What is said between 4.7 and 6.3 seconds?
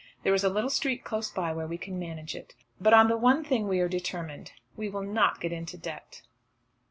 we will not get into debt."